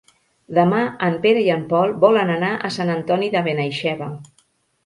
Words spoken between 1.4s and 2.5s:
i en Pol volen